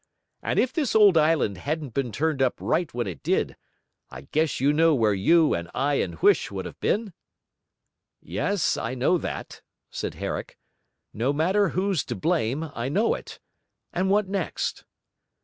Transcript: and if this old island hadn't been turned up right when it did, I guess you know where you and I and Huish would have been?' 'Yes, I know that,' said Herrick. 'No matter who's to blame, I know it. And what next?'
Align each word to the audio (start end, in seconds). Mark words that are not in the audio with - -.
and 0.41 0.57
if 0.57 0.73
this 0.73 0.95
old 0.95 1.15
island 1.15 1.59
hadn't 1.59 1.93
been 1.93 2.11
turned 2.11 2.41
up 2.41 2.55
right 2.59 2.91
when 2.91 3.05
it 3.05 3.21
did, 3.21 3.55
I 4.09 4.21
guess 4.21 4.59
you 4.59 4.73
know 4.73 4.95
where 4.95 5.13
you 5.13 5.53
and 5.53 5.69
I 5.75 6.01
and 6.01 6.15
Huish 6.17 6.49
would 6.49 6.65
have 6.65 6.79
been?' 6.79 7.13
'Yes, 8.19 8.77
I 8.77 8.95
know 8.95 9.19
that,' 9.19 9.61
said 9.91 10.15
Herrick. 10.15 10.57
'No 11.13 11.31
matter 11.31 11.69
who's 11.77 12.03
to 12.05 12.15
blame, 12.15 12.63
I 12.73 12.89
know 12.89 13.13
it. 13.13 13.39
And 13.93 14.09
what 14.09 14.27
next?' 14.27 14.85